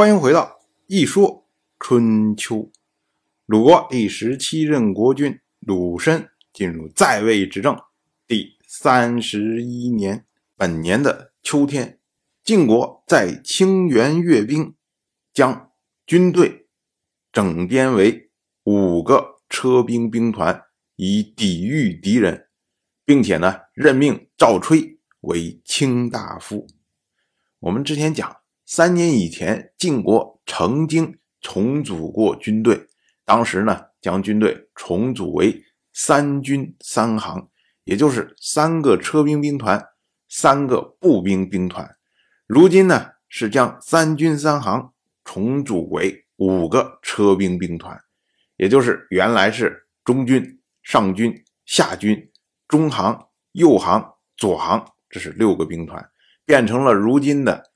[0.00, 1.46] 欢迎回到《一说
[1.78, 2.56] 春秋》。
[3.44, 7.78] 鲁国第十七任国君鲁申进入在位执政
[8.26, 10.24] 第三十一年，
[10.56, 12.00] 本年的秋天，
[12.42, 14.74] 晋国在清源阅兵，
[15.34, 15.70] 将
[16.06, 16.66] 军队
[17.30, 18.30] 整编为
[18.64, 20.62] 五个车兵兵团，
[20.96, 22.48] 以抵御敌人，
[23.04, 26.66] 并且呢，任命赵吹为卿大夫。
[27.58, 28.39] 我们之前讲。
[28.72, 32.86] 三年以前，晋国曾经重组过军队，
[33.24, 35.60] 当时呢，将军队重组为
[35.92, 37.48] 三军三行，
[37.82, 39.84] 也就是三个车兵兵团，
[40.28, 41.84] 三个步兵兵团。
[42.46, 44.92] 如今呢，是将三军三行
[45.24, 48.00] 重组为五个车兵兵团，
[48.56, 51.34] 也就是原来是中军、上军、
[51.66, 52.30] 下军、
[52.68, 56.08] 中行、右行、左行，这是六个兵团，
[56.46, 57.69] 变成了如今的。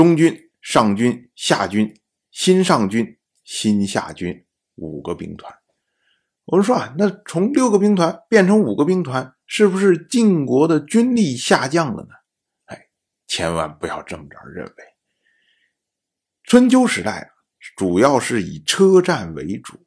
[0.00, 1.94] 中军、上军、下军、
[2.30, 5.54] 新上军、新下军五个兵团。
[6.46, 12.14] 我们说啊，那从六个兵团变成五个兵团，是不是晋国的军力下降了呢？
[12.64, 12.88] 哎，
[13.26, 14.74] 千万不要这么着认为。
[16.44, 17.28] 春秋时代啊，
[17.76, 19.84] 主要是以车战为主。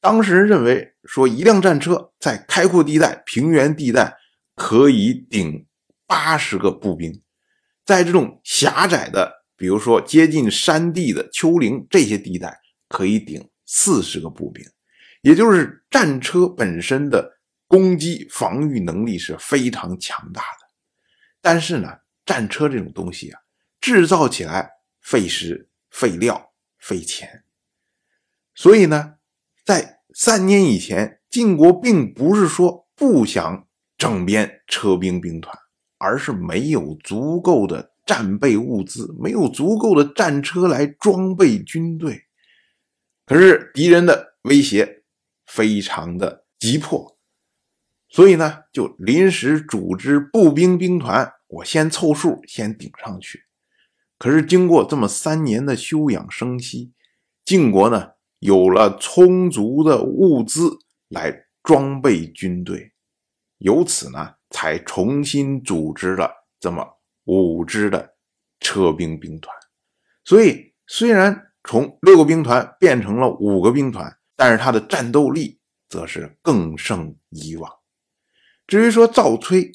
[0.00, 4.16] 当时人认为说，一辆战车在开阔地带、平原地带
[4.56, 5.68] 可以顶
[6.04, 7.22] 八十个步兵。
[7.84, 14.64] 在这种狭窄的，比如说接近山地的丘陵这些地带，可以顶四十个步兵，
[15.22, 20.66] 也就是战车本身的攻击防御能力是非常强大的。
[21.40, 21.88] 但是呢，
[22.24, 23.40] 战车这种东西啊，
[23.80, 27.44] 制造起来费时、费料、费钱，
[28.54, 29.14] 所以呢，
[29.64, 35.56] 在三年以前，晋国并不是说不想整编车兵兵团。
[35.98, 42.22] 而是没有足够的战备物资，没有足够的战车来装备军队。
[43.26, 45.02] 可是敌人的威胁
[45.44, 47.18] 非常的急迫，
[48.08, 53.42] 所以呢，就临时组织步兵兵团，我先凑数，先顶上去。
[54.18, 56.92] 可是经过这么三年的休养生息，
[57.44, 60.78] 晋国呢有了充足的物资
[61.08, 62.92] 来装备军队，
[63.58, 64.36] 由此呢。
[64.48, 66.30] 才重新组织了
[66.60, 66.95] 这么
[67.26, 68.14] 五支的
[68.60, 69.54] 车兵兵团，
[70.24, 77.70] 所以虽然从六个兵团变成了五个兵团，但是他的战斗力则是更胜以往。
[78.66, 79.72] 至于说赵崔，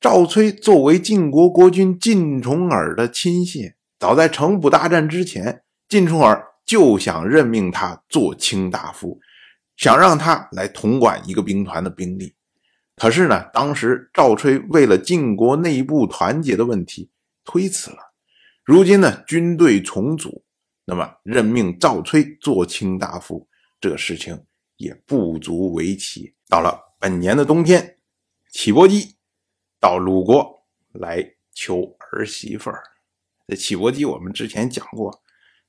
[0.00, 9.18] 赵崔作为晋国国君晋重耳的亲信，早在城濮大战之前，晋重耳就想任命他做卿大夫，
[9.76, 12.35] 想让他来统管一个兵团的兵力。
[12.96, 17.10] 可是呢，当时赵吹为了晋国内部团结的问题
[17.44, 17.98] 推辞了。
[18.64, 20.42] 如今呢，军队重组，
[20.86, 23.46] 那么任命赵吹做卿大夫，
[23.78, 24.46] 这事情
[24.78, 26.34] 也不足为奇。
[26.48, 27.98] 到了本年的冬天，
[28.50, 29.16] 启伯姬
[29.78, 32.82] 到鲁国来求儿媳妇儿。
[33.46, 35.22] 这启伯姬我们之前讲过，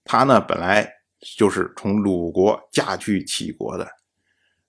[0.06, 0.90] 她呢本来
[1.38, 3.86] 就是从鲁国嫁去齐国的。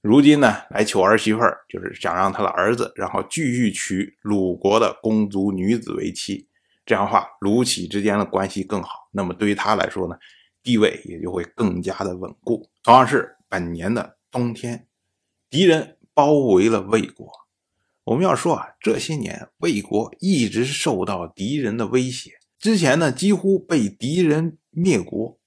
[0.00, 6.46] 如今呢，来求儿媳妇儿，就是想让他的儿子，然后继续娶鲁国的公族女子为妻。
[6.86, 9.08] 这样的话，鲁齐之间的关系更好。
[9.10, 10.16] 那么对于他来说呢，
[10.62, 12.70] 地位也就会更加的稳固。
[12.84, 14.86] 同样是本年的冬天，
[15.50, 17.28] 敌人包围了魏国。
[18.04, 22.30] 我们要说啊，这些年魏国一直受到敌人的威胁。
[22.58, 25.38] 之前呢，几乎被敌人灭国，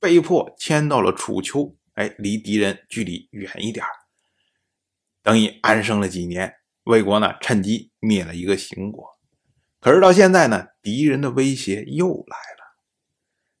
[0.00, 1.76] 被迫迁到了楚丘。
[1.94, 3.84] 哎，离敌人距离远一点
[5.22, 6.54] 等于安生了几年。
[6.84, 9.06] 魏国呢，趁机灭了一个秦国。
[9.78, 12.76] 可是到现在呢，敌人的威胁又来了。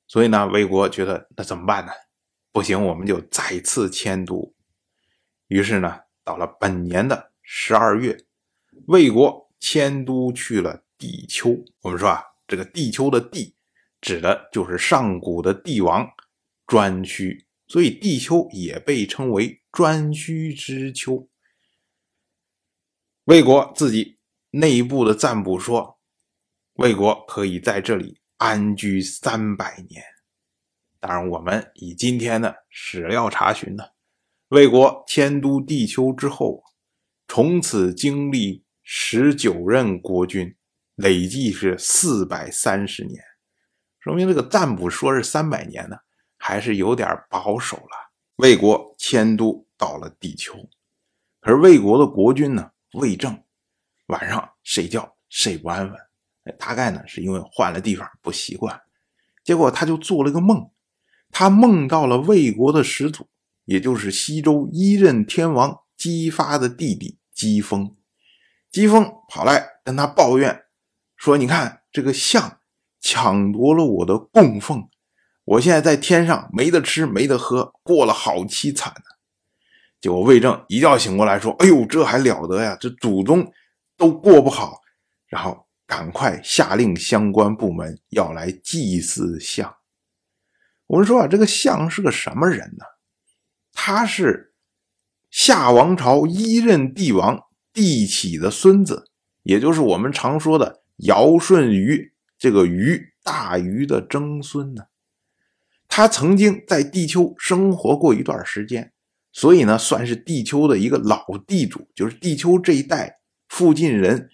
[0.08, 1.92] 所以呢，魏国觉得那怎么办呢？
[2.50, 4.54] 不行，我们就再次迁都。
[5.46, 8.18] 于是呢，到了本年的十二月，
[8.86, 11.64] 魏国迁都去了地丘。
[11.82, 13.54] 我们说啊，这个地丘的地，
[14.00, 16.08] 指的就是上古的帝王
[16.66, 17.46] 专区。
[17.72, 21.26] 所以地丘也被称为颛顼之丘。
[23.24, 24.18] 魏国自己
[24.50, 25.98] 内部的占卜说，
[26.74, 30.04] 魏国可以在这里安居三百年。
[31.00, 33.82] 当然，我们以今天的史料查询呢，
[34.48, 36.62] 魏国迁都地丘之后，
[37.26, 40.54] 从此经历十九任国君，
[40.96, 43.24] 累计是四百三十年，
[43.98, 45.96] 说明这个占卜说是三百年呢。
[46.44, 48.10] 还是有点保守了。
[48.34, 50.54] 魏国迁都到了地球，
[51.40, 52.72] 可是魏国的国君呢？
[52.94, 53.40] 魏正
[54.06, 55.96] 晚上睡觉睡不安稳，
[56.58, 58.82] 大概呢是因为换了地方不习惯。
[59.44, 60.68] 结果他就做了个梦，
[61.30, 63.28] 他梦到了魏国的始祖，
[63.64, 67.96] 也就是西周一任天王姬发的弟弟姬封。
[68.68, 70.64] 姬封跑来跟他抱怨
[71.14, 72.58] 说：“你看这个象
[73.00, 74.88] 抢夺了我的供奉，
[75.52, 79.04] 我现在在天上没得吃没得喝，过了好凄惨呢。”
[80.00, 82.76] 结果魏征一觉醒过来，说：“哎呦，这还了得呀！
[82.80, 83.52] 这祖宗
[83.96, 84.80] 都过不好。”
[85.26, 85.66] 然后。
[85.84, 89.74] 赶快下令相关部门要来祭祀相。
[90.86, 92.84] 我们说啊，这个相是个什么人呢？
[93.74, 94.54] 他是
[95.30, 97.38] 夏王朝一任帝王
[97.74, 99.10] 帝启的孙子，
[99.42, 104.84] 也就是我们常说的尧舜禹这个禹大禹的曾孙呢。
[105.94, 108.90] 他曾经在地球生活过一段时间，
[109.30, 113.18] 所以呢，算是地球的一个老地主，就是地球这一带
[113.50, 114.30] 附近人。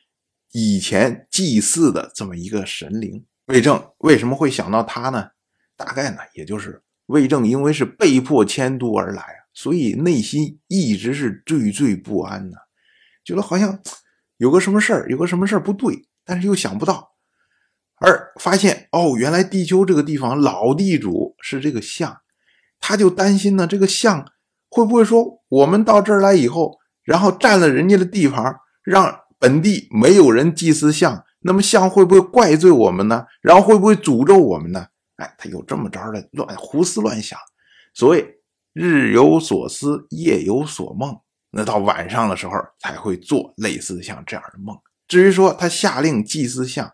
[0.53, 5.31] 以前祭祀的这么一个神灵，魏正为什么会想到他呢？
[5.77, 12.57] 大概呢，也就是魏正因为是被迫迁都而来，所以内心一直是惴惴不安呢，
[13.25, 13.83] 觉得好像
[14.37, 17.17] 有个什么事儿，有个什么事儿不对，但是又想不到。
[18.01, 22.19] 而发现哦，原来地丘这个地方老地主是这个象，
[22.81, 24.27] 他就担心呢，这个象
[24.69, 29.21] 会不会说我们到这儿来以后，然后占了人家的地盘，让。
[29.41, 33.25] 本地没有人祭祀象，那么象会不会怪罪我们呢？
[33.41, 34.85] 然后会不会诅咒我们呢？
[35.15, 37.39] 哎，他有这么着的乱胡思乱想。
[37.95, 38.41] 所谓
[38.73, 41.17] 日有所思，夜有所梦，
[41.53, 44.77] 那到晚上的时候才会做类似像这样的梦。
[45.07, 46.91] 至于说他下令祭祀象，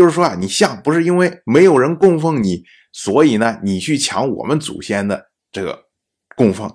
[0.00, 5.78] 就是说啊，你象不是因为没有人供奉你，所以呢，你去抢我们祖先的这个
[6.34, 6.74] 供奉，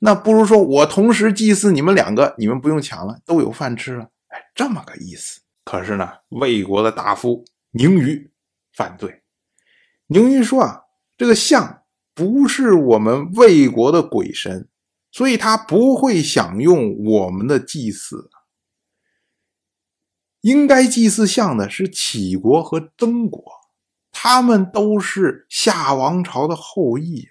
[0.00, 4.10] 那不如说我同时祭祀你们两个，你们不用抢了，都有饭吃了。
[4.54, 5.40] 这么个意思。
[5.64, 8.30] 可是呢，魏国的大夫宁于
[8.74, 9.22] 反对。
[10.08, 10.82] 宁于说啊，
[11.16, 11.80] 这个象
[12.14, 14.68] 不是我们魏国的鬼神，
[15.10, 18.28] 所以他不会享用我们的祭祀。
[20.46, 23.42] 应该祭祀象的是齐国和曾国，
[24.12, 27.30] 他们都是夏王朝的后裔呀。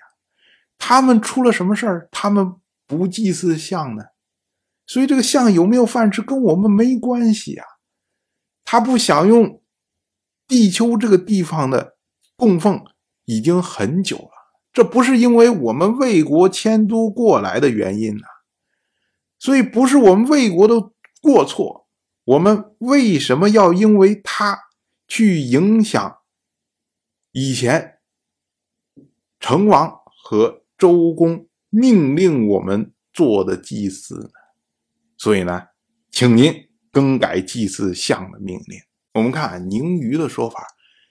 [0.78, 4.04] 他们出了什么事儿，他们不祭祀象呢？
[4.86, 7.66] 所以这个象有没有饭吃跟我们没关系啊，
[8.66, 9.62] 他不享用
[10.46, 11.96] 地丘这个地方的
[12.36, 12.84] 供奉
[13.24, 14.32] 已经很久了，
[14.74, 18.26] 这不是因为我们魏国迁都过来的原因呢，
[19.40, 20.92] 所以不是我们魏国的
[21.22, 21.85] 过错，
[22.26, 24.58] 我们为什么要因为他
[25.08, 26.18] 去影响
[27.32, 28.00] 以前
[29.40, 34.30] 成王和周公命令我们做的祭祀呢？
[35.18, 35.68] 所以呢，
[36.10, 36.52] 请您
[36.92, 38.80] 更改祭祀象的命令。
[39.14, 40.66] 我们看宁于的说法，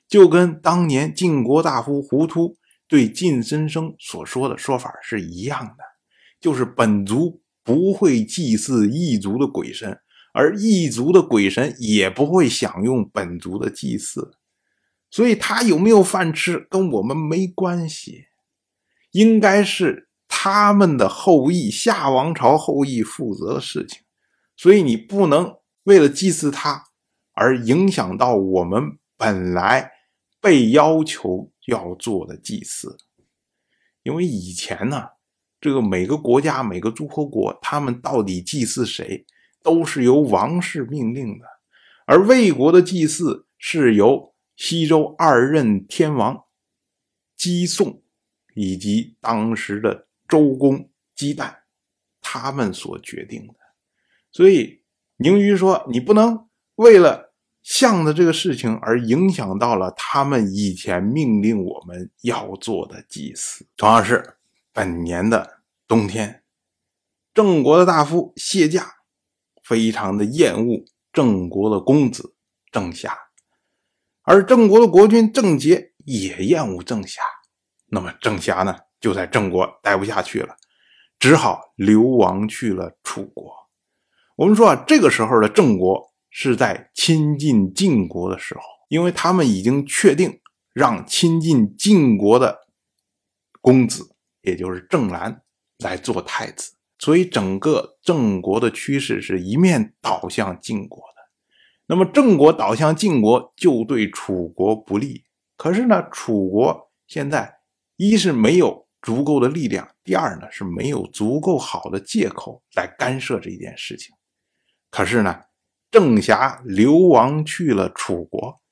[0.09, 2.57] 就跟当年晋国大夫胡突
[2.89, 5.85] 对晋申生所说的说法是一样的，
[6.41, 9.99] 就是本族不会祭祀异族的鬼神，
[10.35, 14.37] 而异族的鬼神也不会享用本族的祭祀。
[15.11, 18.27] 所以他有没有饭吃跟我们没关系，
[19.13, 20.11] 应该是。
[20.37, 24.03] 他们的后裔，夏王朝后裔负责的事情，
[24.57, 26.85] 所以你不能为了祭祀他
[27.33, 29.93] 而影响到我们本来
[30.41, 32.97] 被要求要做的祭祀。
[34.03, 35.05] 因为以前呢，
[35.61, 39.25] 这个每个国家、每个诸侯国，他们到底祭祀谁，
[39.65, 41.45] 都是由王室命令的，
[42.07, 46.45] 而魏国的祭祀是由西周二任天王
[47.37, 48.05] 姬宋
[48.55, 50.07] 以及当时的。
[50.27, 51.55] 周公姬旦
[52.23, 53.55] 他们所决定的，
[54.33, 54.83] 所以
[55.19, 64.39] 宁于说：“你不能为了象的这个事情而影响到了他们以前命令我们要做的祭祀。”同样是
[64.73, 66.43] 本年的冬天，
[67.35, 68.95] 郑国的大夫谢驾
[69.65, 72.37] 非常的厌恶郑国的公子
[72.71, 73.17] 郑夏，
[74.23, 77.23] 而郑国的国君郑杰也厌恶郑夏。
[77.87, 78.77] 那么郑夏呢？
[79.01, 80.57] 就在郑国待不下去了，
[81.19, 83.53] 只好流亡去了楚国。
[84.37, 90.41] 我们说啊，这个时候的郑国是在亲近晋国的时候，因为他们已经确定
[90.73, 92.67] 让亲近晋国的
[93.61, 95.43] 公子，也就是郑兰
[95.79, 96.73] 来做太子，
[97.05, 101.21] 所以整个郑国的趋势是一面倒向晋国的。
[101.87, 105.25] 那么郑国倒向晋国，就对楚国不利。
[105.59, 107.57] 可是呢，楚国现在
[107.97, 108.85] 一是没有。
[109.05, 109.87] 足够的力量。
[110.03, 114.17] 第二呢，是没有足够好的借口来干涉这一件事情。
[114.91, 115.43] 可是呢，
[115.91, 118.63] 郑侠流亡去了楚国，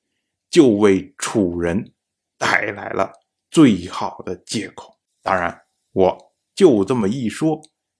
[0.49, 1.93] 就为楚人
[2.39, 3.11] 带来了
[3.51, 4.97] 最好的借口。
[5.21, 5.55] 当然，
[5.91, 7.61] 我就这么一说，